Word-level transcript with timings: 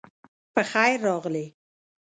پخير 0.53 0.97
راغلې 1.07 1.45